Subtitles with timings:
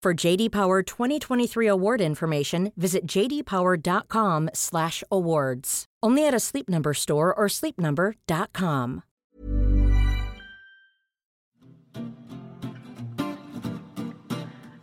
[0.00, 5.84] For JD Power 2023 award information, visit jdpower.com/awards.
[6.04, 9.02] Only at a Sleep Number store or sleepnumber.com.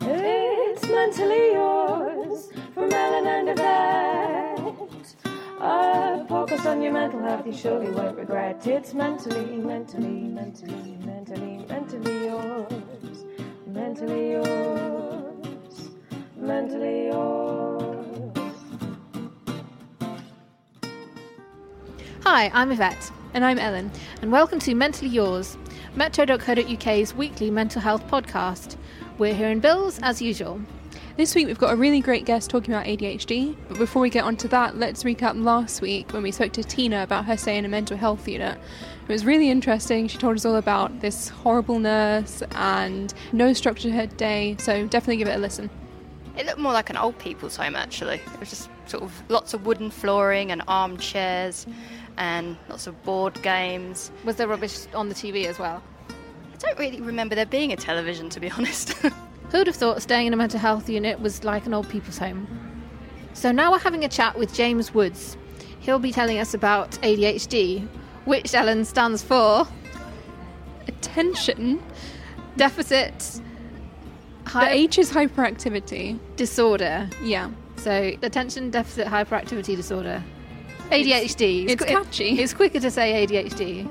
[0.01, 4.59] It's mentally yours from Ellen and Yvette.
[5.61, 8.67] A focus on your mental health, you surely won't regret.
[8.67, 13.23] It's mentally, mentally, mentally, mentally, mentally yours.
[13.65, 14.84] Mentally yours.
[16.45, 18.37] Mentally yours.
[22.23, 23.11] Hi, I'm Yvette.
[23.33, 23.91] And I'm Ellen.
[24.21, 25.57] And welcome to Mentally Yours,
[25.95, 28.77] metro.co.uk's weekly mental health podcast.
[29.17, 30.61] We're here in Bills as usual.
[31.17, 34.23] This week we've got a really great guest talking about ADHD, but before we get
[34.23, 37.65] onto that, let's recap last week when we spoke to Tina about her stay in
[37.65, 38.59] a mental health unit.
[39.07, 40.07] It was really interesting.
[40.07, 44.85] She told us all about this horrible nurse and no structure to her day, so
[44.85, 45.71] definitely give it a listen.
[46.37, 48.15] It looked more like an old people's home actually.
[48.33, 51.65] It was just sort of lots of wooden flooring and armchairs
[52.17, 54.11] and lots of board games.
[54.23, 55.81] Was there rubbish on the TV as well?
[56.09, 58.93] I don't really remember there being a television to be honest.
[59.51, 62.47] Who'd have thought staying in a mental health unit was like an old people's home?
[63.33, 65.37] So now we're having a chat with James Woods.
[65.79, 67.87] He'll be telling us about ADHD,
[68.25, 69.67] which Ellen stands for
[70.87, 71.81] Attention.
[72.57, 73.41] deficit
[74.61, 76.17] The H is hyperactivity.
[76.37, 77.09] disorder.
[77.21, 77.51] Yeah.
[77.75, 80.23] So attention deficit hyperactivity disorder.
[80.91, 81.67] ADHD.
[81.69, 82.39] it's qu- catchy.
[82.39, 83.85] It's quicker to say ADHD.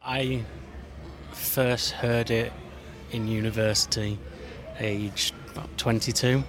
[0.00, 0.44] I
[1.32, 2.52] first heard it
[3.10, 4.18] in university,
[4.78, 6.44] aged about 22.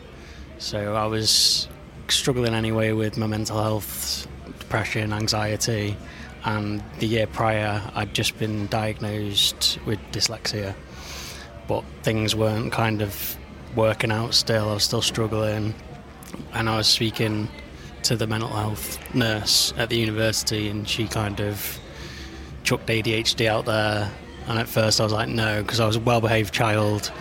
[0.59, 1.68] So I was
[2.09, 4.28] struggling anyway with my mental health,
[4.59, 5.97] depression, anxiety,
[6.45, 10.75] and the year prior I'd just been diagnosed with dyslexia.
[11.67, 13.35] But things weren't kind of
[13.75, 15.73] working out still, I was still struggling,
[16.53, 17.50] and I was speaking
[18.03, 21.79] to the mental health nurse at the university, and she kind of
[22.63, 24.11] chucked ADHD out there.
[24.47, 27.11] And at first I was like, no, because I was a well behaved child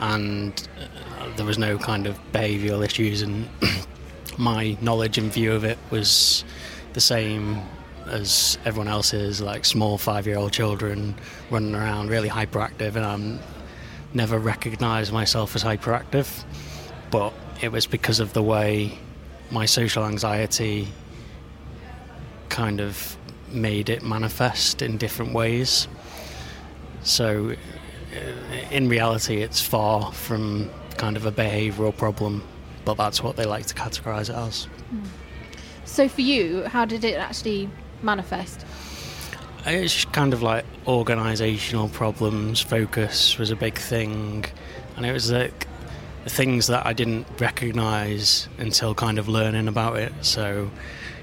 [0.00, 3.48] and uh, there was no kind of behavioural issues, and
[4.38, 6.44] my knowledge and view of it was
[6.92, 7.60] the same
[8.08, 11.14] as everyone else is, like small five year old children
[11.50, 13.40] running around, really hyperactive, and I'm
[14.14, 16.44] never recognised myself as hyperactive.
[17.10, 18.98] But it was because of the way
[19.50, 20.88] my social anxiety
[22.48, 23.16] kind of
[23.50, 25.88] made it manifest in different ways.
[27.02, 32.42] So, uh, in reality, it's far from kind of a behavioural problem,
[32.84, 34.66] but that's what they like to categorise it as.
[35.84, 37.70] So for you, how did it actually
[38.02, 38.64] manifest?
[39.66, 44.44] Uh, it's just kind of like organisational problems, focus was a big thing,
[44.96, 45.66] and it was like
[46.24, 50.12] the things that I didn't recognise until kind of learning about it.
[50.22, 50.70] So,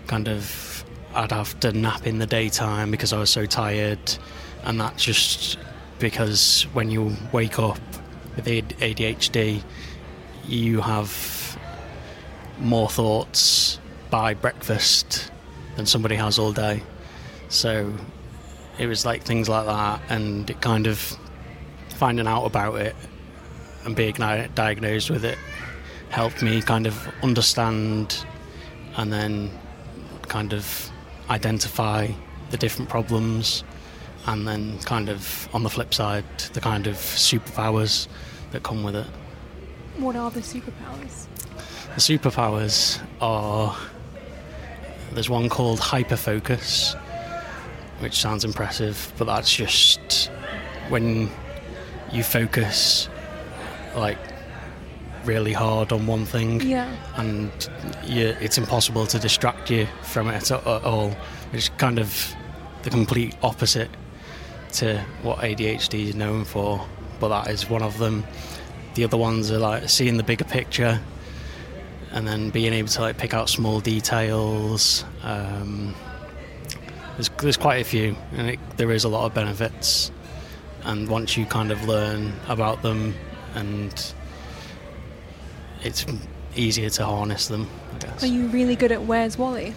[0.08, 0.84] kind of,
[1.14, 4.18] I'd have to nap in the daytime because I was so tired,
[4.64, 5.58] and that's just
[6.00, 7.80] because when you wake up
[8.36, 9.64] with ADHD,
[10.48, 11.58] you have
[12.60, 13.80] more thoughts
[14.10, 15.32] by breakfast
[15.76, 16.82] than somebody has all day.
[17.50, 17.94] So
[18.78, 21.18] it was like things like that, and it kind of
[21.90, 22.96] finding out about it
[23.86, 25.38] and being diagnosed with it
[26.10, 28.26] helped me kind of understand
[28.98, 29.50] and then
[30.28, 30.92] kind of
[31.30, 32.08] identify
[32.52, 33.64] the different problems
[34.28, 38.08] and then kind of on the flip side the kind of superpowers
[38.52, 39.08] that come with it
[39.98, 41.28] What are the superpowers?
[41.96, 43.76] the superpowers are
[45.16, 46.94] there's one called hyperfocus
[48.00, 50.30] which sounds impressive but that's just
[50.90, 51.30] when
[52.12, 53.10] you focus
[53.96, 54.18] like
[55.24, 56.94] really hard on one thing Yeah.
[57.16, 57.50] and
[58.04, 61.10] you, it's impossible to distract you from it at all
[61.52, 62.36] which is kind of
[62.84, 63.90] the complete opposite
[64.74, 66.86] to what ADHD is known for
[67.20, 68.24] but that is one of them
[68.94, 71.00] the other ones are like seeing the bigger picture
[72.16, 75.94] and then being able to like pick out small details um,
[77.16, 80.12] there's, there's quite a few and it, there is a lot of benefits
[80.86, 83.14] and once you kind of learn about them
[83.54, 84.14] and
[85.84, 86.06] it's
[86.56, 89.74] easier to harness them I guess Are you really good at Where's Wally?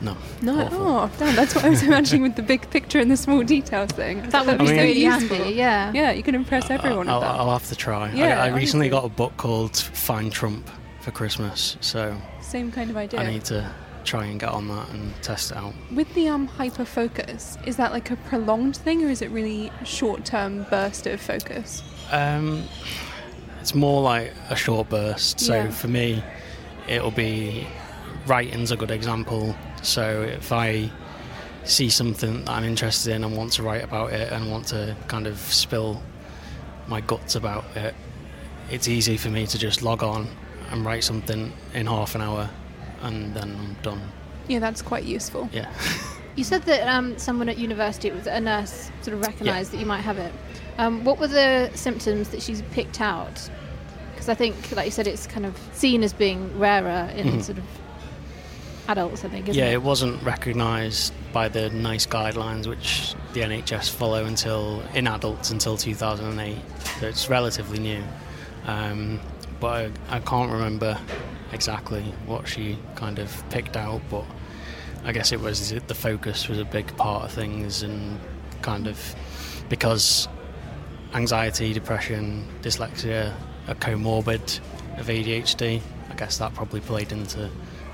[0.00, 0.60] no No.
[0.60, 0.86] awful.
[0.86, 3.90] Oh, damn, that's what I was imagining with the big picture and the small details
[3.92, 4.28] thing.
[4.30, 5.36] That would I be mean- really useful.
[5.36, 5.54] handy.
[5.54, 5.92] Yeah.
[5.94, 7.36] Yeah, you can impress everyone I'll, with that.
[7.36, 10.68] I'll have to try Yeah, I, I recently got a book called Find Trump
[11.04, 13.20] for Christmas so Same kind of idea.
[13.20, 13.70] I need to
[14.04, 17.76] try and get on that and test it out With the um hyper focus, is
[17.76, 21.82] that like a prolonged thing or is it really short term burst of focus?
[22.10, 22.64] Um,
[23.60, 25.40] it's more like a short burst.
[25.40, 25.70] So Yeah.
[25.70, 26.22] for me,
[26.88, 27.66] it'll be
[28.26, 29.54] writing's a good example.
[29.82, 30.90] So if I
[31.64, 34.94] see something that I'm interested in and want to write about it and want to
[35.08, 36.02] kind of spill
[36.88, 37.94] my guts about it,
[38.70, 40.28] it's easy for me to just log on
[40.74, 42.50] and write something in half an hour
[43.02, 44.00] and then I'm done.
[44.48, 45.48] Yeah, that's quite useful.
[45.52, 45.72] Yeah.
[46.36, 49.76] You said that um, someone at university, it was a nurse, sort of recognised that
[49.78, 50.32] you might have it.
[50.78, 53.48] Um, what were the symptoms that she's picked out?
[54.10, 57.40] Because I think, like you said, it's kind of seen as being rarer in Mhm.
[57.44, 57.64] sort of
[58.88, 59.24] adults.
[59.24, 59.74] I think, isn't yeah, it?
[59.74, 65.76] it wasn't recognised by the NICE guidelines, which the NHS follow until in adults until
[65.76, 66.56] 2008.
[66.98, 68.02] So it's relatively new.
[68.66, 69.20] Um,
[69.64, 70.98] but I, I can't remember
[71.52, 74.02] exactly what she kind of picked out.
[74.10, 74.24] But
[75.06, 78.20] I guess it was the focus was a big part of things, and
[78.60, 78.98] kind of
[79.70, 80.28] because
[81.14, 83.32] anxiety, depression, dyslexia
[83.66, 84.60] are comorbid
[84.98, 85.80] of ADHD.
[86.10, 87.38] I guess that probably played into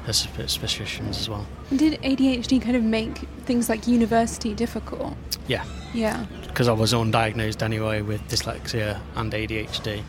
[0.06, 1.46] her susp- suspicions as well.
[1.76, 5.14] Did ADHD kind of make things like university difficult?
[5.46, 5.64] Yeah,
[5.94, 6.26] Yeah.
[6.48, 10.02] because I was undiagnosed anyway with dyslexia and ADHD,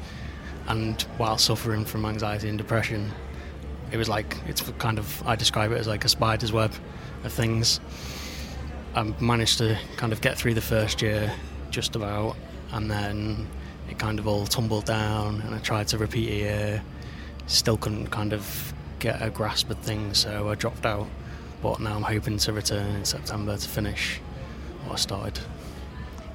[0.67, 3.11] and while suffering from anxiety and depression,
[3.91, 6.73] it was like it's kind of I describe it as like a spider's web
[7.23, 7.79] of things.
[8.95, 11.31] I managed to kind of get through the first year
[11.69, 12.35] just about,
[12.71, 13.47] and then
[13.89, 16.83] it kind of all tumbled down, and I tried to repeat a year,
[17.47, 21.07] still couldn't kind of get a grasp of things, so I dropped out.
[21.61, 24.19] But now I'm hoping to return in September to finish
[24.85, 25.39] what I started.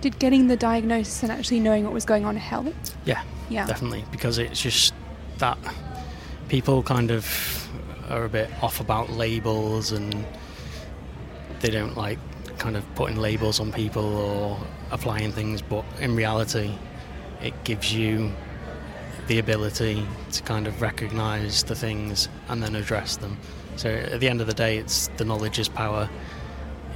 [0.00, 2.75] Did getting the diagnosis and actually knowing what was going on help?
[3.04, 3.66] Yeah, Yeah.
[3.66, 4.94] definitely, because it's just
[5.38, 5.58] that
[6.48, 7.69] people kind of
[8.10, 10.24] are a bit off about labels and
[11.60, 12.19] they don't like
[12.58, 14.58] kind of putting labels on people or
[14.91, 16.72] applying things, but in reality,
[17.43, 18.31] it gives you
[19.26, 23.36] the ability to kind of recognize the things and then address them.
[23.76, 26.08] So at the end of the day, it's the knowledge is power,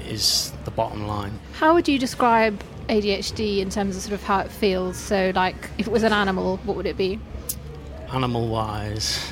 [0.07, 1.39] is the bottom line.
[1.55, 4.97] How would you describe ADHD in terms of sort of how it feels?
[4.97, 7.21] So, like, if it was an animal, what would it be?
[8.13, 9.31] Animal wise,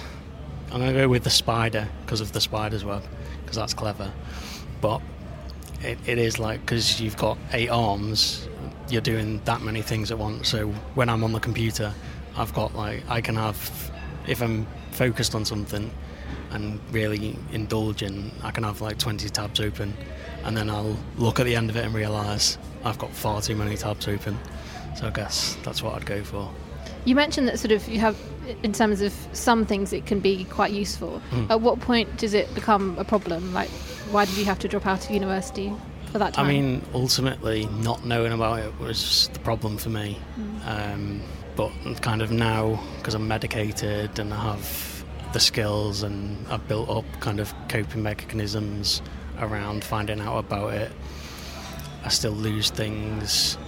[0.70, 3.02] I'm going to go with the spider because of the spider's web,
[3.42, 4.12] because that's clever.
[4.80, 5.02] But
[5.82, 8.48] it, it is like, because you've got eight arms,
[8.88, 10.48] you're doing that many things at once.
[10.48, 11.92] So when I'm on the computer,
[12.36, 13.90] I've got like, I can have,
[14.28, 15.90] if I'm focused on something
[16.52, 19.94] and really indulging, I can have like 20 tabs open.
[20.44, 23.56] And then I'll look at the end of it and realise I've got far too
[23.56, 24.38] many tabs open.
[24.96, 26.50] So I guess that's what I'd go for.
[27.04, 28.16] You mentioned that sort of you have,
[28.62, 31.22] in terms of some things, it can be quite useful.
[31.30, 31.50] Mm.
[31.50, 33.54] At what point does it become a problem?
[33.54, 33.70] Like,
[34.10, 35.72] why did you have to drop out of university
[36.10, 36.46] for that time?
[36.46, 40.18] I mean, ultimately, not knowing about it was the problem for me.
[40.66, 41.22] Um,
[41.56, 46.88] but kind of now, because I'm medicated and I have the skills and I've built
[46.88, 49.02] up kind of coping mechanisms
[49.40, 50.92] around finding out about it,
[52.04, 53.58] I still lose things,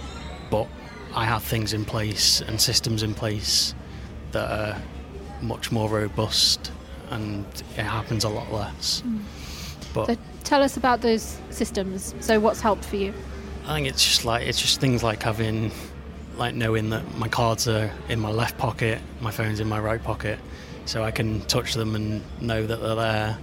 [0.49, 0.67] but
[1.13, 3.75] I have things in place and systems in place
[4.31, 4.81] that are
[5.41, 6.71] much more robust
[7.09, 7.45] and
[7.75, 9.01] it happens a lot less.
[9.01, 9.19] Hmm.
[9.93, 12.15] But so tell us about those systems.
[12.21, 13.13] So, what's helped for you?
[13.65, 15.71] I think it's just like it's just things like having
[16.37, 20.01] like knowing that my cards are in my left pocket, my phone's in my right
[20.01, 20.39] pocket,
[20.85, 23.37] so I can touch them and know that they're there.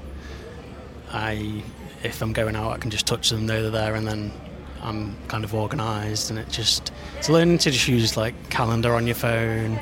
[1.11, 1.63] I,
[2.03, 4.33] if I'm going out, I can just touch them, know they're there, and then
[4.83, 6.31] I'm kind of organised.
[6.31, 9.79] And it just it's learning to just use like calendar on your phone,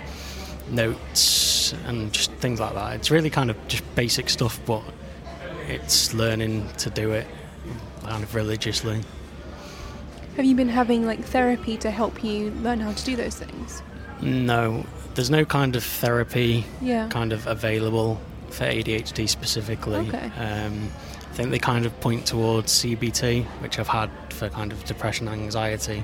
[0.70, 2.94] notes, and just things like that.
[2.96, 4.82] It's really kind of just basic stuff, but
[5.68, 7.26] it's learning to do it
[8.04, 9.02] kind of religiously.
[10.36, 13.82] Have you been having like therapy to help you learn how to do those things?
[14.20, 14.84] No,
[15.14, 17.08] there's no kind of therapy Yeah.
[17.08, 20.08] kind of available for ADHD specifically.
[20.08, 20.30] Okay.
[20.38, 20.90] Um,
[21.36, 25.40] think they kind of point towards CBT, which I've had for kind of depression, and
[25.42, 26.00] anxiety,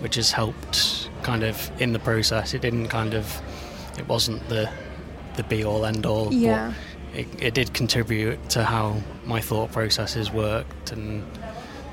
[0.00, 2.52] which has helped kind of in the process.
[2.52, 3.40] It didn't kind of,
[3.98, 4.70] it wasn't the
[5.36, 6.32] the be all end all.
[6.32, 6.74] Yeah.
[7.12, 11.24] But it, it did contribute to how my thought processes worked and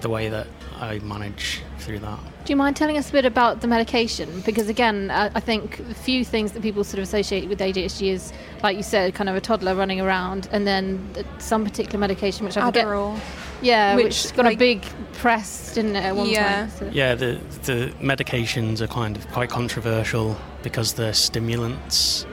[0.01, 0.47] the way that
[0.79, 2.19] I manage through that.
[2.45, 4.41] Do you mind telling us a bit about the medication?
[4.45, 8.09] Because again, I, I think a few things that people sort of associate with ADHD
[8.11, 8.31] is,
[8.63, 12.55] like you said, kind of a toddler running around, and then some particular medication which
[12.57, 12.85] I forget.
[12.85, 13.19] Adderall.
[13.61, 16.67] Yeah, Which, which, got a big press, didn't it, at one Yeah.
[16.67, 16.73] point?
[16.77, 22.25] So- Yeah, the the medications are kind of quite controversial because they're stimulants.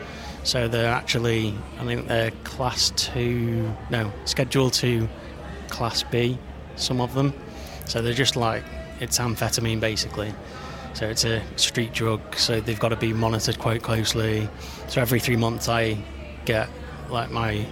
[0.42, 5.08] So they're actually, I think they're class two, no, schedule two,
[5.70, 6.38] class B,
[6.76, 7.32] some of them.
[7.86, 8.64] So they're just like,
[9.00, 10.34] it's amphetamine basically.
[10.94, 14.48] So it's a street drug, so they've got to be monitored quite closely.
[14.88, 15.98] So every three months I
[16.44, 16.68] get
[17.10, 17.66] like my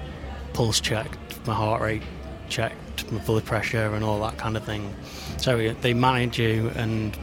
[0.55, 2.03] pulse checked, my heart rate
[2.49, 4.93] checked, my blood pressure, and all that kind of thing.
[5.39, 7.17] So they manage you and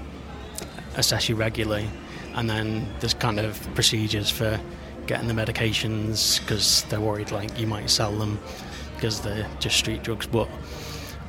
[0.95, 1.89] assess you regularly,
[2.35, 4.59] and then there's kind of procedures for
[5.05, 8.39] getting the medications because they're worried like you might sell them
[8.95, 10.27] because they're just street drugs.
[10.27, 10.47] But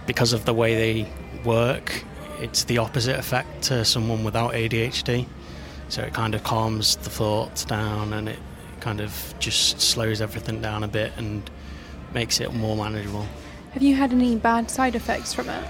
[0.07, 1.11] because of the way they
[1.45, 2.05] work,
[2.41, 5.27] it's the opposite effect to someone without ADHD.
[5.89, 8.39] So it kind of calms the thoughts down and it
[8.81, 11.49] kind of just slows everything down a bit and
[12.15, 13.27] makes it more manageable.
[13.73, 15.65] Have you had any bad side effects from it?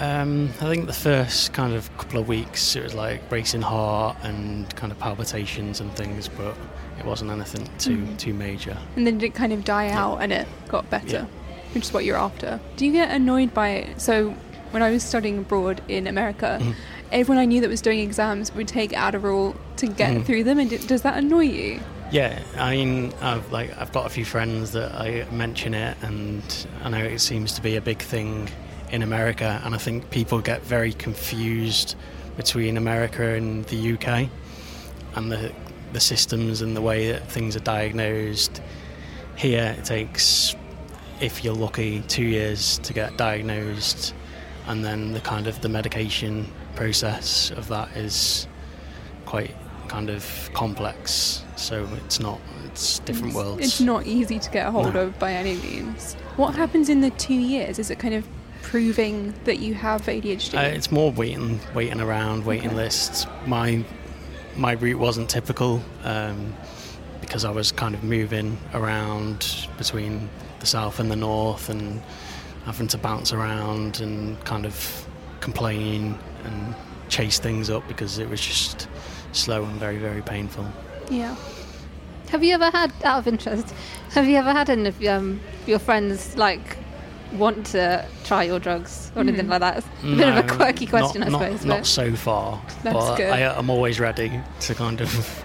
[0.00, 4.16] Um, I think the first kind of couple of weeks it was like racing heart
[4.22, 6.56] and kind of palpitations and things, but
[6.98, 8.18] it wasn't anything too Mhm.
[8.18, 8.76] too major.
[8.96, 11.26] And then did it kind of die out and it got better,
[11.74, 12.58] which is what you're after.
[12.76, 14.00] Do you get annoyed by it?
[14.00, 14.34] So,
[14.74, 16.74] when I was studying abroad in America, Mhm.
[17.12, 20.24] everyone I knew that was doing exams would take Adderall to get Mhm.
[20.26, 20.58] through them.
[20.58, 21.80] And d- does that annoy you?
[22.10, 26.42] Yeah, I mean, I've like I've got a few friends that I mention it, and
[26.84, 28.48] I know it seems to be a big thing
[28.90, 31.94] in America, and I think people get very confused
[32.36, 34.28] between America and the UK,
[35.14, 35.52] and the
[35.92, 38.60] the systems and the way that things are diagnosed.
[39.36, 40.56] Here, it takes,
[41.20, 44.12] if you're lucky, two years to get diagnosed,
[44.66, 48.46] and then the kind of the medication process of that is
[49.26, 49.54] quite
[49.88, 51.42] kind of complex.
[51.56, 52.40] So it's not.
[52.66, 53.64] It's different It's- worlds.
[53.64, 55.02] It's not easy to get a hold No.
[55.02, 56.14] of by any means.
[56.36, 57.78] What happens in the two years?
[57.78, 58.26] Is it kind of
[58.62, 60.56] proving that you have ADHD?
[60.58, 62.76] Uh, it's more waiting, waiting around, waiting Okay.
[62.76, 63.26] lists.
[63.46, 63.84] My
[64.56, 66.54] my route wasn't typical um,
[67.20, 70.28] because I was kind of moving around between
[70.60, 72.00] the south and the north, and
[72.64, 75.06] having to bounce around and kind of
[75.40, 76.74] complain and
[77.08, 78.88] chase things up because it was just
[79.32, 80.66] slow and very very painful.
[81.10, 81.34] yeah.
[82.30, 83.72] Have you ever had, out of interest,
[84.10, 86.78] have you ever had any of um, your friends like
[87.34, 89.50] want to try your drugs or anything Hmm.
[89.52, 89.76] like that?
[89.78, 91.64] It's a bit of a quirky question, not, I suppose.
[91.66, 93.30] Not but- so far, That's but good.
[93.30, 95.43] I, I'm always ready to kind of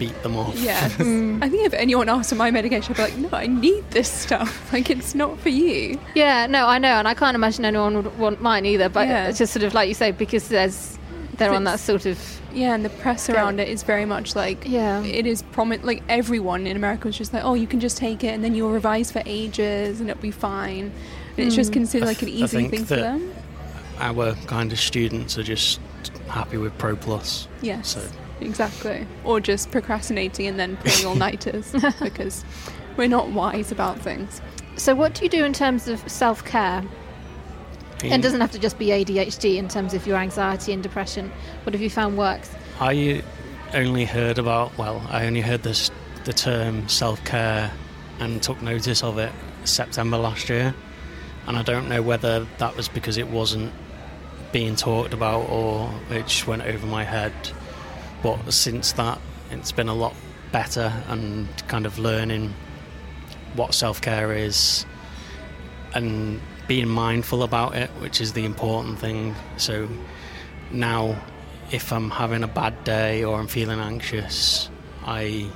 [0.00, 0.56] beat them off.
[0.58, 0.84] Yeah.
[0.86, 4.10] I think if anyone asked for my medication, I'd be like, no, I need this
[4.10, 4.50] stuff.
[4.72, 6.00] Like, it's not for you.
[6.14, 8.88] Yeah, no, I know, and I can't imagine anyone would want mine either.
[8.88, 9.28] But Yeah.
[9.28, 10.98] it's just sort of like you say because there's
[11.36, 12.18] they're on that sort of
[12.52, 15.02] Yeah, and the press around it is very much like, Yeah.
[15.04, 15.84] it is prominent.
[15.86, 18.54] Like, everyone in America was just like, oh, you can just take it and then
[18.54, 20.92] you'll revise for ages and it'll be fine.
[21.36, 21.74] And it's just Mm.
[21.74, 23.32] considered like an th- I easy think thing for them.
[23.98, 25.78] Our kind of students are just
[26.28, 27.48] happy with Pro Plus.
[27.62, 27.88] Yes.
[27.88, 28.00] So
[28.40, 29.06] Exactly.
[29.24, 32.44] Or just procrastinating and then pulling all nighters because
[32.96, 34.40] we're not wise about things.
[34.76, 36.82] So, what do you do in terms of self care?
[38.02, 41.30] And it doesn't have to just be ADHD in terms of your anxiety and depression.
[41.64, 42.50] What have you found works?
[42.78, 43.22] I
[43.74, 45.90] only heard about well, I only heard this
[46.24, 47.70] the term self care
[48.18, 49.32] and took notice of it
[49.64, 50.74] September last year,
[51.46, 53.72] and I don't know whether that was because it wasn't
[54.52, 57.32] being talked about or it just went over my head.
[58.22, 60.14] But since that, it's been a lot
[60.52, 62.54] better and kind of learning
[63.54, 64.84] what self care is
[65.94, 69.34] and being mindful about it, which is the important thing.
[69.56, 69.88] So
[70.70, 71.20] now,
[71.72, 74.70] if I'm having a bad day or I'm feeling anxious,
[75.04, 75.48] I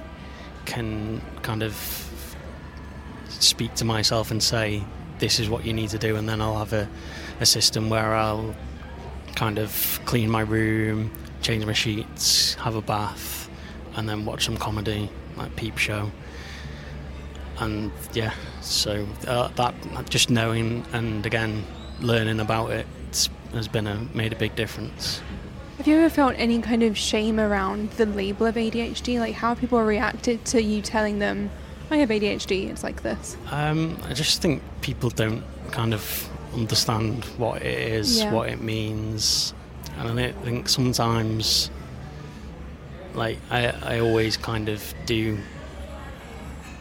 [0.64, 1.74] can kind of
[3.28, 4.82] speak to myself and say,
[5.18, 6.88] This is what you need to do, and then I'll have a,
[7.40, 8.54] a system where I'll
[9.34, 11.10] kind of clean my room,
[11.44, 13.48] change my sheets, have a bath,
[13.96, 16.10] and then watch some comedy like Peep Show.
[17.60, 18.32] And yeah,
[18.62, 19.74] so uh, that
[20.08, 21.64] just knowing and again
[22.00, 22.86] learning about it
[23.52, 25.20] has been a made a big difference.
[25.76, 29.20] Have you ever felt any kind of shame around the label of ADHD?
[29.20, 31.50] Like how people reacted to you telling them,
[31.90, 33.36] I have ADHD, it's like this?
[33.50, 38.32] Um, I just think people don't kind of understand what it is, Yeah.
[38.32, 39.52] what it means.
[39.98, 41.70] And I think sometimes,
[43.14, 45.38] like, I, I always kind of do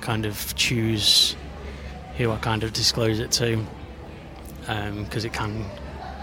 [0.01, 1.35] kind of choose
[2.17, 3.65] who I kind of disclose it to
[4.61, 5.65] because it can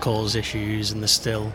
[0.00, 1.52] cause issues and there's still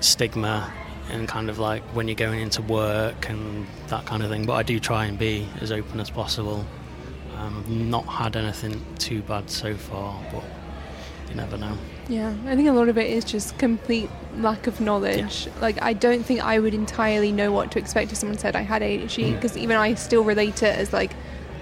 [0.00, 0.72] stigma
[1.10, 4.46] and kind of like when you're going into work and that kind of thing.
[4.46, 6.64] But I do try and be as open as possible.
[7.36, 10.44] Um, I've not had anything too bad so far, but
[11.28, 11.76] you never know.
[12.08, 14.08] Yeah, I think a lot of it is just complete
[14.38, 15.48] lack of knowledge.
[15.60, 18.60] Like, I don't think I would entirely know what to expect if someone said I
[18.62, 19.34] had ADHD, Mm.
[19.34, 21.12] because even I still relate it as like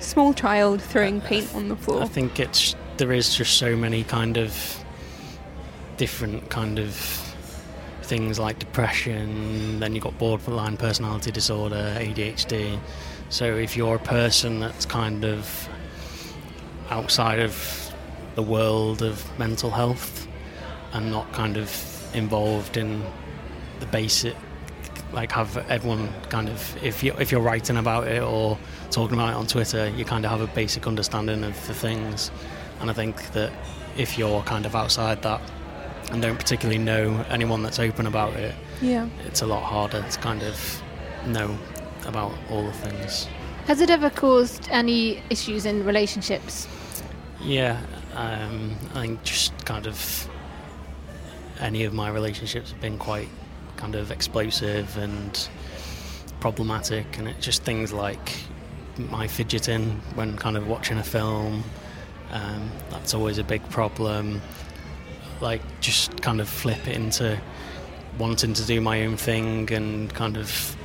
[0.00, 2.02] small child throwing paint on the floor.
[2.02, 4.84] I think it's there is just so many kind of
[5.96, 6.94] different kind of
[8.02, 9.80] things like depression.
[9.80, 12.78] Then you've got borderline personality disorder, ADHD.
[13.30, 15.68] So if you're a person that's kind of
[16.90, 17.90] outside of
[18.34, 20.28] the world of mental health
[20.94, 21.70] and not kind of
[22.14, 23.02] involved in
[23.80, 24.34] the basic
[25.12, 28.58] like have everyone kind of if you if you're writing about it or
[28.90, 32.30] talking about it on Twitter, you kind of have a basic understanding of the things.
[32.80, 33.52] And I think that
[33.96, 35.40] if you're kind of outside that
[36.10, 39.08] and don't particularly know anyone that's open about it, Yeah.
[39.26, 40.82] it's a lot harder to kind of
[41.26, 41.56] know
[42.06, 43.28] about all the things.
[43.66, 46.66] Has it ever caused any issues in relationships?
[47.40, 47.78] Yeah,
[48.14, 50.28] um, I think just kind of
[51.60, 53.28] any of my relationships have been quite
[53.76, 55.48] kind of explosive and
[56.40, 58.32] problematic, and it's just things like
[58.98, 61.64] my fidgeting when kind of watching a film.
[62.30, 64.40] Um, that's always a big problem.
[65.40, 67.38] Like just kind of flip it into
[68.18, 70.76] wanting to do my own thing and kind of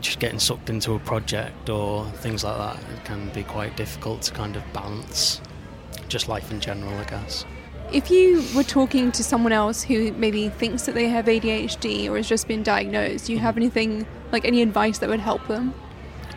[0.00, 2.76] just getting sucked into a project or things like that.
[2.92, 5.40] It can be quite difficult to kind of balance
[6.08, 7.44] just life in general, I guess.
[7.92, 12.16] If you were talking to someone else who maybe thinks that they have ADHD or
[12.16, 15.74] has just been diagnosed, do you have anything like any advice that would help them?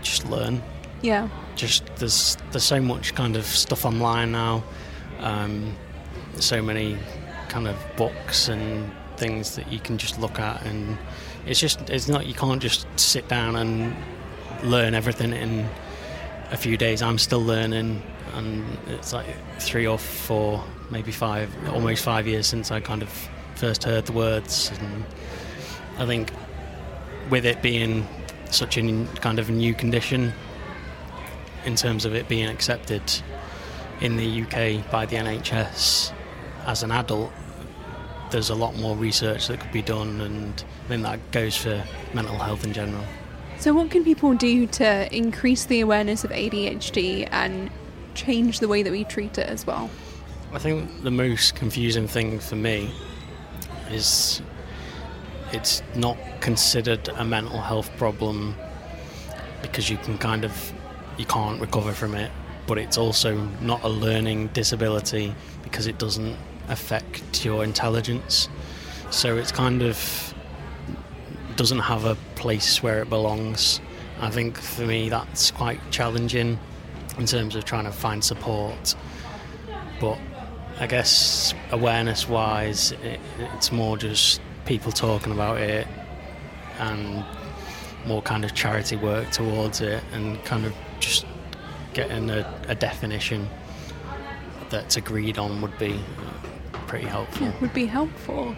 [0.02, 0.62] Just learn.
[1.02, 1.30] Yeah.
[1.56, 4.64] Just there's there's so much kind of stuff online now,
[5.20, 5.74] um,
[6.40, 6.98] so many
[7.48, 10.98] kind of books and things that you can just look at, and
[11.46, 13.96] it's just it's not you can't just sit down and
[14.62, 15.70] learn everything in
[16.52, 17.02] a few days.
[17.02, 18.02] I'm still learning,
[18.34, 19.26] and it's like
[19.60, 23.10] three or four, maybe five, almost five years since I kind of
[23.56, 25.06] first heard the words, and
[25.98, 26.32] I think
[27.30, 28.08] with it being
[28.52, 30.34] such a kind of new condition
[31.66, 33.02] in terms of it being accepted
[34.02, 36.12] in the UK by the NHS
[36.66, 37.32] as an adult,
[38.32, 41.84] there's a lot more research that could be done, and I think that goes for
[42.14, 43.04] mental health in general.
[43.60, 47.70] So, what can people do to increase the awareness of ADHD and
[48.16, 49.90] change the way that we treat it as well?
[50.54, 52.92] I think the most confusing thing for me
[53.90, 54.42] is
[55.52, 58.56] it's not considered a mental health problem
[59.62, 60.74] because you can kind of
[61.18, 62.32] you can't recover from it
[62.68, 66.36] but it's also not a learning disability because it doesn't
[66.70, 68.50] affect your intelligence.
[69.12, 70.34] So it's kind of
[71.56, 73.80] doesn't have a place where it belongs.
[74.20, 76.60] I think for me that's quite challenging
[77.18, 78.96] in terms of trying to find support
[80.00, 80.20] but
[80.80, 83.20] I guess awareness wise, it,
[83.56, 85.88] it's more just people talking about it
[86.80, 87.24] and
[88.06, 91.26] more kind of charity work towards it and kind of just
[91.94, 93.48] getting a, a definition
[94.70, 96.00] that's agreed on would be
[96.88, 97.52] pretty helpful.
[97.62, 98.56] Would be helpful.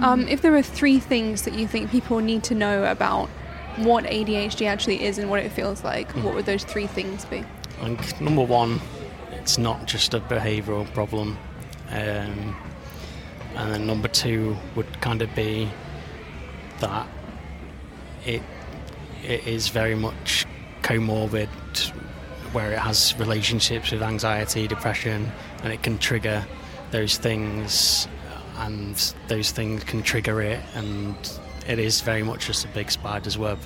[0.00, 3.28] Um, if there are three things that you think people need to know about
[3.76, 7.44] what ADHD actually is and what it feels like, what would those three things be?
[7.80, 8.80] Think number one,
[9.32, 11.38] it's not just a behavioural problem.
[11.90, 12.56] Um,
[13.54, 15.70] and then number two would kind of be
[16.80, 17.08] that
[18.24, 18.42] it
[19.24, 20.46] it is very much
[20.82, 21.48] comorbid,
[22.52, 25.30] where it has relationships with anxiety, depression,
[25.62, 26.46] and it can trigger
[26.90, 28.06] those things,
[28.58, 31.16] and those things can trigger it, and
[31.66, 33.58] it is very much just a big spider's web.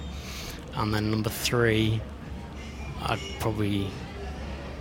[0.75, 2.01] And then number three,
[3.07, 3.91] I'd probably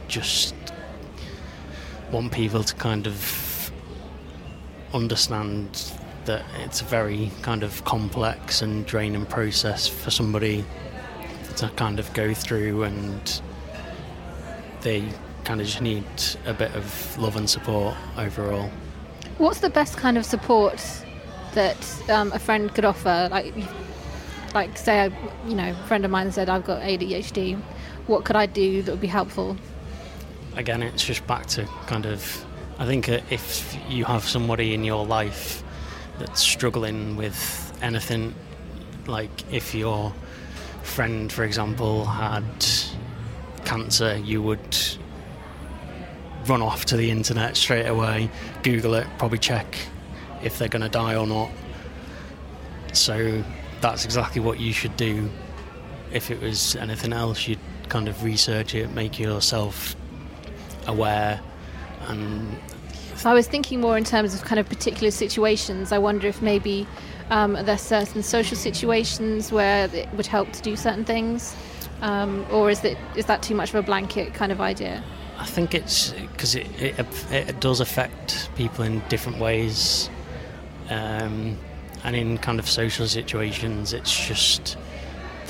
[0.07, 0.53] just
[2.11, 3.71] want people to kind of
[4.93, 5.93] understand
[6.25, 10.63] that it's a very kind of complex and draining process for somebody
[11.57, 13.41] to kind of go through and
[14.81, 15.07] they
[15.43, 16.05] kind of just need
[16.45, 18.69] a bit of love and support overall.
[19.37, 20.83] What's the best kind of support
[21.53, 23.27] that um, a friend could offer?
[23.31, 23.53] Like,
[24.53, 25.11] like say,
[25.47, 27.59] you know, a friend of mine said I've got ADHD.
[28.11, 29.55] What could I do that would be helpful?
[30.57, 32.45] Again, it's just back to kind of.
[32.77, 35.63] I think uh, if you have somebody in your life
[36.19, 38.35] that's struggling with anything,
[39.07, 40.13] like if your
[40.83, 42.43] friend, for example, had
[43.63, 44.77] cancer, you would
[46.47, 48.29] run off to the internet straight away,
[48.61, 49.77] Google it, probably check
[50.43, 51.49] if they're going to die or not.
[52.91, 53.41] So
[53.79, 55.29] that's exactly what you should do.
[56.11, 57.59] If it was anything else, you'd
[57.91, 59.97] kind of research it, make yourself
[60.87, 61.41] aware,
[62.07, 62.57] and
[63.25, 65.91] I was thinking more in terms of kind of particular situations.
[65.91, 66.87] I wonder if maybe
[67.29, 71.53] um, there's certain social situations where it would help to do certain things,
[72.01, 75.03] um, or is that is that too much of a blanket kind of idea?
[75.37, 80.09] I think it's because it, it, it does affect people in different ways,
[80.89, 81.57] um,
[82.05, 84.77] and in kind of social situations, it's just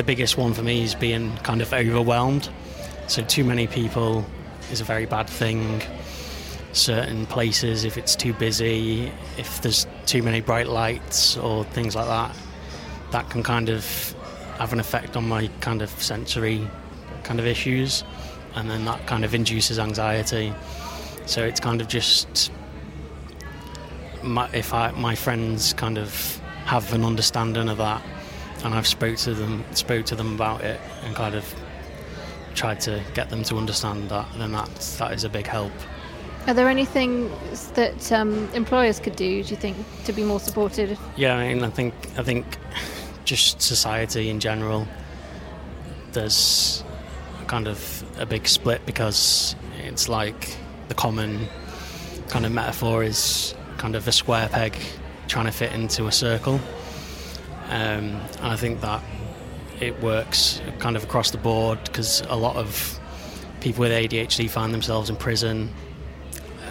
[0.02, 2.50] the biggest one for me is being kind of overwhelmed.
[3.06, 4.26] So too many people
[4.72, 5.80] is a very bad thing.
[6.74, 12.08] Certain places, if it's too busy, if there's too many bright lights or things like
[12.08, 12.36] that,
[13.12, 13.86] that can kind of
[14.58, 16.68] have an effect on my kind of sensory
[17.22, 18.04] kind of issues
[18.56, 20.52] and then that kind of induces anxiety.
[21.28, 22.52] So it's kind of just
[24.24, 28.02] my, if I, my friends kind of have an understanding of that,
[28.64, 31.56] and I've spoke to them spoke to them about it and kind of
[32.54, 34.70] tried to get them to understand that, then that
[35.00, 35.72] that is a big help.
[36.48, 37.32] Are there anything
[37.76, 39.44] that um, employers could do?
[39.44, 41.00] Do you think to be more supportive?
[41.16, 42.46] Yeah, I mean, I think I think
[43.26, 44.88] just society in general.
[46.14, 46.84] There's
[47.48, 50.56] kind of a big split because it's like
[50.88, 51.48] the common
[52.28, 54.78] kind of metaphor is kind of a square peg
[55.28, 56.60] trying to fit into a circle.
[57.72, 59.02] Um, and I think that
[59.80, 63.00] it works kind of across the board because a lot of
[63.60, 65.74] people with ADHD find themselves in prison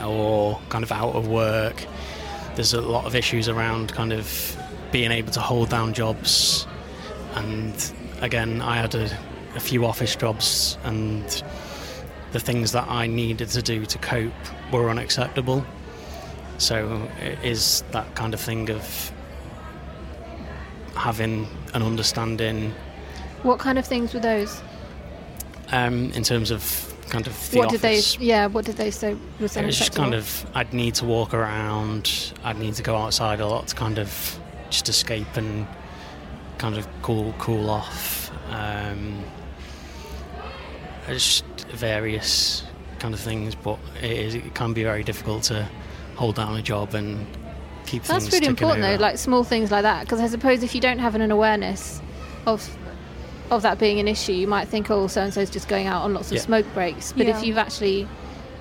[0.05, 1.85] or kind of out of work.
[2.55, 4.57] There's a lot of issues around kind of
[4.93, 6.67] being able to hold down jobs.
[7.35, 9.11] And again, I had a
[9.55, 11.25] a few office jobs and
[12.33, 14.33] the things that I needed to do to cope
[14.73, 15.65] were unacceptable.
[16.59, 19.13] So it is that kind of thing of
[20.95, 22.75] having an understanding.
[23.43, 24.63] What kind of things were those?
[25.73, 26.63] Um, in terms of
[27.09, 28.13] kind of the what office.
[28.13, 28.27] did they?
[28.27, 31.35] Yeah, what did they say was It was just kind of I'd need to walk
[31.35, 32.33] around.
[32.45, 34.39] I'd need to go outside a lot to kind of
[34.71, 35.67] just escape and
[36.59, 38.31] kind of cool cool off.
[38.51, 39.25] Um,
[41.09, 42.65] just various
[42.99, 45.69] kind of things, but it, is, it can be very difficult to
[46.17, 47.27] hold down a job and
[47.91, 48.97] keep That's things really important over.
[48.97, 50.01] though, like small things like that.
[50.03, 52.01] Because I suppose if you don't have an awareness
[52.47, 52.69] of
[53.51, 56.03] of that being an issue, you might think, oh, so and so's just going out
[56.05, 56.43] on lots of Yeah.
[56.43, 57.13] smoke breaks.
[57.13, 57.37] But Yeah.
[57.37, 58.07] if you've actually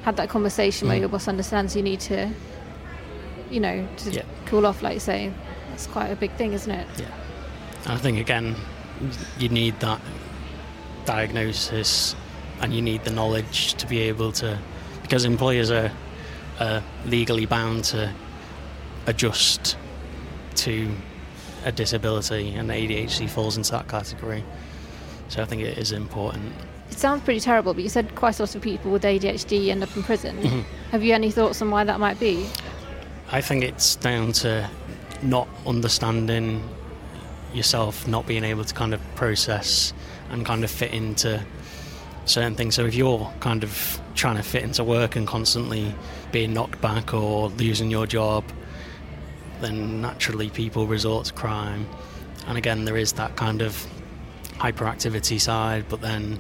[0.01, 1.01] had that conversation where Mm.
[1.01, 2.27] your boss understands you need to,
[3.51, 4.23] you know, to Yeah.
[4.47, 5.31] cool off, like you say,
[5.69, 6.87] that's quite a big thing, isn't it?
[7.85, 8.55] And I think again,
[9.37, 10.01] you need that
[11.05, 12.15] diagnosis,
[12.61, 14.57] and you need the knowledge to be able to,
[15.03, 15.91] because employers are,
[16.59, 18.11] are legally bound to
[19.09, 19.75] adjust
[20.55, 20.89] to
[21.65, 24.43] a disability, and ADHD falls into that category.
[25.27, 26.53] So I think it is important.
[26.89, 29.83] It sounds pretty terrible, but you said quite a lot of people with ADHD end
[29.83, 30.37] up in prison.
[30.37, 30.63] Mhm.
[30.91, 32.47] Have you any thoughts on why that might be?
[33.31, 34.69] I think it's down to
[35.21, 36.63] not understanding
[37.53, 39.93] yourself, not being able to kind of process
[40.31, 41.41] and kind of fit into
[42.25, 42.75] certain things.
[42.75, 45.93] So if you're kind of trying to fit into work and constantly
[46.31, 48.43] being knocked back or losing your job,
[49.61, 51.87] then naturally people resort to crime.
[52.47, 53.85] And again, there is that kind of
[54.53, 56.39] hyperactivity side, but then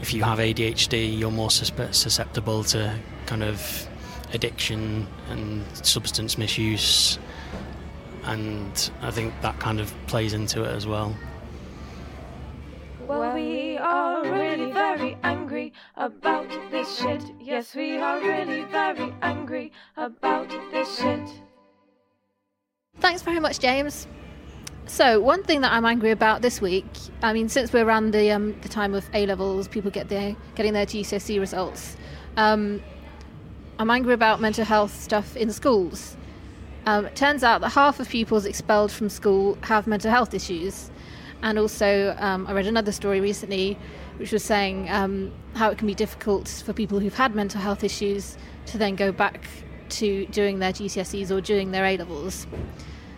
[0.00, 3.88] if you have ADHD, you're more susceptible to kind of
[4.32, 7.18] addiction and substance misuse,
[8.24, 11.16] and I think that kind of plays into it as well.
[13.06, 15.72] Well, we are really very angry.
[15.96, 17.22] about this shit.
[17.40, 21.28] Yes, we are really very angry about this shit.
[23.00, 24.06] Thanks very much, James.
[24.86, 26.86] So, one thing that I'm angry about this week,
[27.22, 30.36] I mean, since we're around the um, the time of A levels, people get their
[30.54, 31.96] getting their GCSE results.
[32.36, 32.82] Um,
[33.78, 36.16] I'm angry about mental health stuff in schools.
[36.86, 40.90] Um, it turns out that half of pupils expelled from school have mental health issues,
[41.42, 43.78] and also um, I read another story recently,
[44.18, 47.82] which was saying um, how it can be difficult for people who've had mental health
[47.82, 49.46] issues to then go back
[49.90, 52.46] to doing their GCSEs or doing their A levels.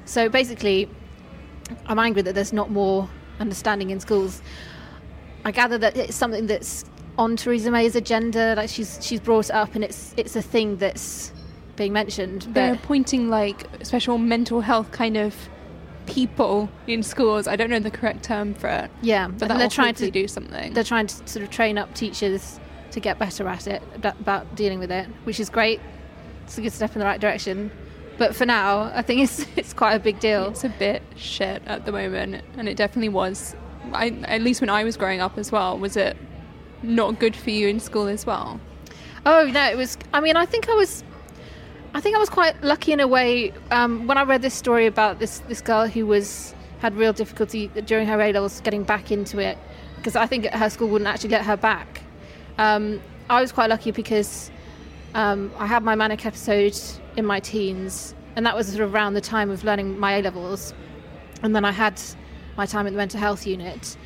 [0.05, 0.89] So basically,
[1.87, 3.09] I'm angry that there's not more
[3.41, 4.41] understanding in schools.
[5.45, 6.85] I gather that it's something that's
[7.19, 8.55] on Theresa May's agenda.
[8.57, 11.33] Like she's she's brought it up, and it's it's a thing that's
[11.77, 12.43] being mentioned.
[12.51, 15.35] They're appointing like special mental health kind of
[16.07, 17.47] people in schools.
[17.49, 18.91] I don't know the correct term for it.
[19.03, 20.73] yeah, But they're trying to do something.
[20.73, 22.61] They're trying to sort of train up teachers
[22.93, 25.81] to get better at it about, about dealing with it, which is great.
[26.47, 27.73] It's a good step in the right direction.
[28.19, 30.49] But for now, I think it's it's quite a big deal.
[30.51, 33.55] It's a bit shit at the moment, and it definitely was.
[33.93, 36.17] I, at least when I was growing up as well, was it
[36.83, 38.61] not good for you in school as well?
[39.25, 39.99] Oh no, it was.
[40.13, 41.05] I mean, I think I was.
[41.95, 44.87] I think I was quite lucky in a way um, when I read this story
[44.87, 49.11] about this this girl who was had real difficulty during her A levels getting back
[49.11, 49.59] into it
[49.97, 52.03] because I think her school wouldn't actually let her back.
[52.59, 54.51] Um, I was quite lucky because
[55.17, 56.79] um, I had my manic episode
[57.17, 60.23] in my teens, and that was sort of around the time of learning my A
[60.23, 60.75] levels,
[61.43, 62.01] and then I had
[62.59, 63.97] my time at the mental health unit.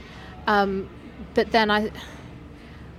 [0.46, 0.88] Um,
[1.34, 1.90] but then I,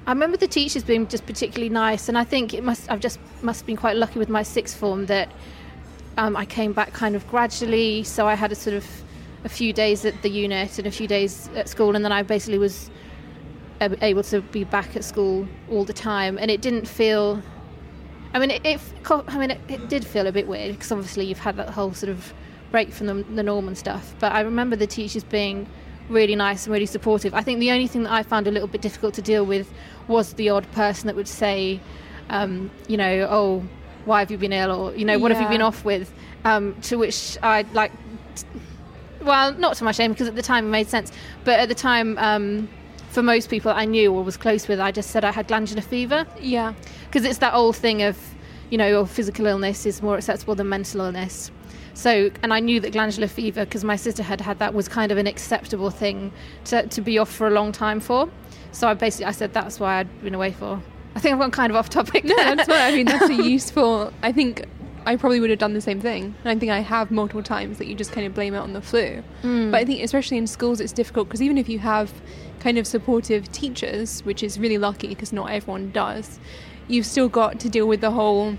[0.06, 3.17] I remember the teachers being just particularly nice, and I think it must I've just
[3.41, 5.32] must have been quite lucky with my sixth form that
[6.17, 8.04] um, I came back kind of gradually.
[8.04, 8.86] So I had a sort of
[9.45, 12.24] a few days at the unit and a few days at school, and then I
[12.24, 12.91] basically was
[13.80, 17.41] able to be back at school all the time, and it didn't feel.
[18.34, 18.65] I mean, it.
[18.65, 21.70] it I mean, it, it did feel a bit weird because obviously you've had that
[21.70, 22.34] whole sort of
[22.72, 24.15] break from the, the norm and stuff.
[24.20, 25.67] But I remember the teachers being
[26.10, 27.34] really nice and really supportive.
[27.34, 29.72] I think the only thing that I found a little bit difficult to deal with
[30.08, 31.80] was the odd person that would say,
[32.30, 33.63] um, you know, oh,
[34.06, 36.12] why have you been ill, or you know, what have you been off with?
[36.44, 37.91] Um, to which I like.
[39.22, 41.12] Well, not to my shame because at the time it made sense,
[41.44, 42.67] but at the time, um,
[43.12, 45.82] for most people I knew or was close with, I just said I had glandular
[45.82, 46.74] fever Yeah.
[47.12, 48.17] Because it's that old thing of,
[48.69, 51.52] you know, your physical illness is more acceptable than mental illness.
[51.93, 55.12] So, and I knew that glandular fever, because my sister had had that, was kind
[55.12, 56.32] of an acceptable thing
[56.65, 58.30] to, to be off for a long time for.
[58.71, 60.82] So I basically I said that's why I'd been away for.
[61.13, 62.24] I think I've gone kind of off topic.
[62.24, 63.08] No, that's what I mean.
[63.08, 64.13] That's a useful.
[64.24, 64.65] I think
[65.06, 66.34] I probably would have done the same thing.
[66.43, 68.71] And I think I have multiple times that you just kind of blame it on
[68.71, 69.21] the flu.
[69.41, 69.71] Hmm.
[69.71, 72.13] But I think, especially in schools, it's difficult because even if you have
[72.62, 76.39] kind of supportive teachers, which is really lucky because not everyone does,
[76.88, 78.58] you've still got to deal with the whole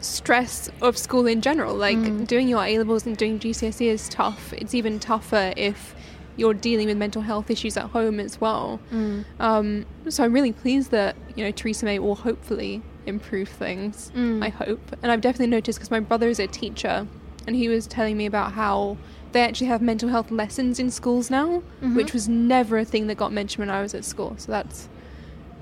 [0.00, 1.74] stress of school in general.
[1.74, 2.26] Like mm.
[2.26, 4.52] doing your A levels and doing GCSE is tough.
[4.52, 5.94] It's even tougher if
[6.36, 8.80] you're dealing with mental health issues at home as well.
[8.90, 9.24] Mm.
[9.38, 14.10] Um, so I'm really pleased that you know Theresa May will hopefully improve things.
[14.14, 14.44] Mm.
[14.44, 17.06] I hope, and I've definitely noticed because my brother is a teacher,
[17.46, 18.96] and he was telling me about how
[19.32, 21.94] they actually have mental health lessons in schools now, mm-hmm.
[21.94, 24.34] which was never a thing that got mentioned when I was at school.
[24.38, 24.88] So that's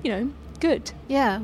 [0.03, 0.91] you know good.
[1.07, 1.41] yeah.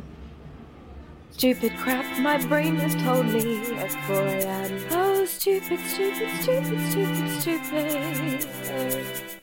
[1.38, 3.62] Stupid crap my brain has told me.
[3.67, 9.39] Oh boy, I'm oh stupid, stupid, stupid, stupid, stupid.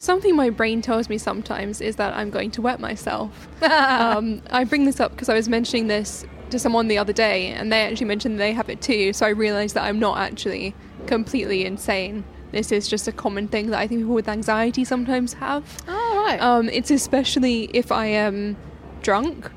[0.00, 3.48] Something my brain tells me sometimes is that I'm going to wet myself.
[3.62, 7.46] um, I bring this up because I was mentioning this to someone the other day,
[7.46, 9.14] and they actually mentioned they have it too.
[9.14, 10.74] So I realised that I'm not actually
[11.06, 12.22] completely insane.
[12.50, 15.82] This is just a common thing that I think people with anxiety sometimes have.
[15.88, 16.38] Oh right.
[16.38, 18.58] Um, it's especially if I am
[19.00, 19.50] drunk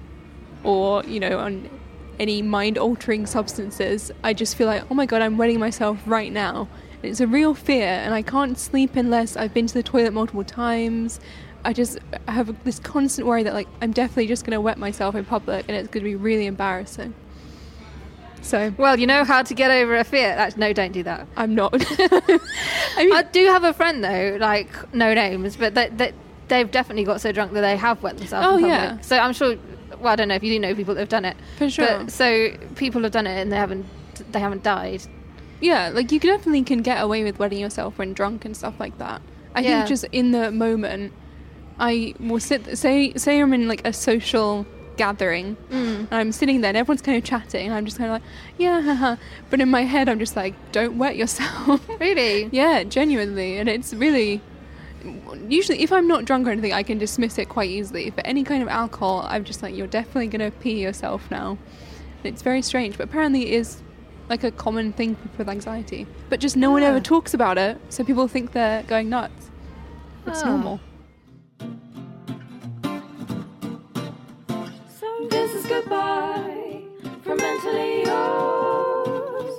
[0.65, 1.69] or, you know, on
[2.19, 4.12] any mind altering substances.
[4.23, 6.67] I just feel like, oh my god, I'm wetting myself right now.
[7.04, 10.13] And it's a real fear, and I can't sleep unless I've been to the toilet
[10.13, 11.19] multiple times.
[11.63, 15.15] I just have this constant worry that, like, I'm definitely just going to wet myself
[15.15, 17.13] in public and it's going to be really embarrassing.
[18.41, 20.30] So, well, you know how to get over a fear.
[20.30, 21.28] Actually, no, don't do that.
[21.36, 21.73] I'm not.
[21.99, 22.39] I
[22.97, 26.13] mean, I do have a friend though, like no names, but that that
[26.47, 28.45] they've definitely got so drunk that they have wet themselves.
[28.47, 28.69] Oh, in public.
[28.69, 29.01] yeah.
[29.01, 29.56] So I'm sure.
[29.99, 31.38] Well, I don't know if you do know people that have done it.
[31.58, 31.86] For sure.
[32.03, 33.86] But, so people have done it and they haven't
[34.31, 35.03] they haven't died.
[35.62, 38.97] Yeah, like you definitely can get away with wetting yourself when drunk and stuff like
[38.97, 39.21] that.
[39.53, 39.77] I Yeah.
[39.79, 41.13] think just in the moment,
[41.79, 42.77] I will sit.
[42.77, 44.65] Say, say I'm in like a social
[44.97, 45.99] gathering, mm.
[45.99, 48.23] and I'm sitting there, and everyone's kind of chatting, and I'm just kind of like,
[48.58, 49.15] yeah, haha.
[49.49, 51.81] but in my head, I'm just like, don't wet yourself.
[51.99, 52.49] Really?
[52.51, 54.41] yeah, genuinely, and it's really,
[55.48, 58.10] usually if I'm not drunk or anything, I can dismiss it quite easily.
[58.10, 61.58] But any kind of alcohol, I'm just like, you're definitely gonna pee yourself now.
[62.24, 63.82] It's very strange, but apparently it is
[64.30, 66.08] like a common thing for with anxiety.
[66.30, 69.52] But just no one ever talks about it, so people think they're going nuts.
[70.26, 70.50] It's Ah.
[70.50, 70.80] normal.
[75.00, 76.82] So this is goodbye
[77.22, 79.54] from mentally yours.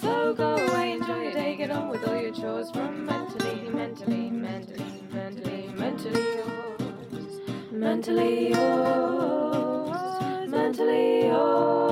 [0.00, 3.65] So go away, enjoy your day, get on with all your chores from mentally,
[4.00, 7.40] mentally, mentally, mentally, mentally yours.
[7.70, 10.48] Mentally yours.
[10.48, 11.86] Mentally yours.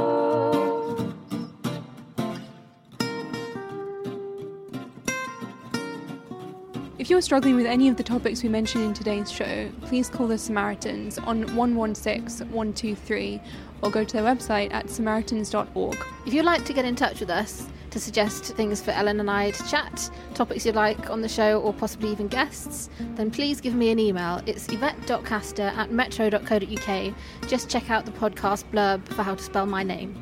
[6.98, 10.26] If you're struggling with any of the topics we mentioned in today's show, please call
[10.26, 13.40] the Samaritans on 116 123
[13.82, 15.98] or go to their website at samaritans.org.
[16.26, 19.30] If you'd like to get in touch with us to suggest things for Ellen and
[19.30, 23.60] I to chat, topics you'd like on the show, or possibly even guests, then please
[23.60, 24.42] give me an email.
[24.46, 27.14] It's yvette.caster at metro.co.uk.
[27.46, 30.20] Just check out the podcast blurb for how to spell my name.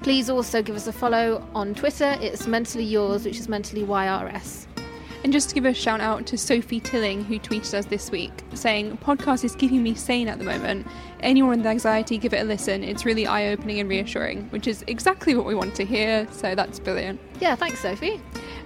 [0.00, 2.16] Please also give us a follow on Twitter.
[2.20, 4.67] It's mentally yours, which is mentally YRS.
[5.28, 8.32] And just to give a shout out to Sophie Tilling, who tweeted us this week,
[8.54, 10.86] saying, Podcast is keeping me sane at the moment.
[11.20, 12.82] Anyone with anxiety, give it a listen.
[12.82, 16.54] It's really eye opening and reassuring, which is exactly what we want to hear, so
[16.54, 17.20] that's brilliant.
[17.40, 18.22] Yeah, thanks, Sophie.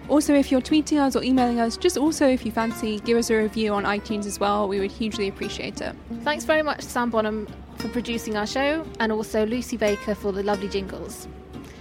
[0.09, 3.29] Also, if you're tweeting us or emailing us, just also, if you fancy, give us
[3.31, 4.69] a review on iTunes as well.
[4.69, 5.97] We would hugely appreciate it.
[6.21, 7.49] Thanks very much, Sam Bonham,
[7.79, 11.27] for producing our show, and also Lucy Baker for the lovely jingles.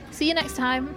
[0.10, 0.96] See you next time.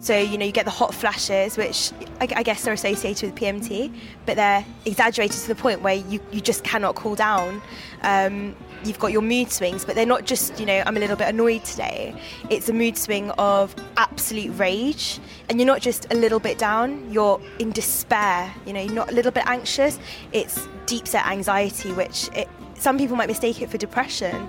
[0.00, 3.40] So, you know, you get the hot flashes, which I, I guess are associated with
[3.40, 3.92] PMT,
[4.26, 7.60] but they're exaggerated to the point where you, you just cannot cool down.
[8.02, 11.16] Um, you've got your mood swings, but they're not just, you know, I'm a little
[11.16, 12.14] bit annoyed today.
[12.48, 15.18] It's a mood swing of absolute rage.
[15.48, 18.54] And you're not just a little bit down, you're in despair.
[18.66, 19.98] You know, you're not a little bit anxious.
[20.32, 24.48] It's deep set anxiety, which it, some people might mistake it for depression.